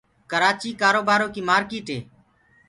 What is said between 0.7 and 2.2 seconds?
ڪآروبآرو ڪيٚ مآرڪيٚٽ هي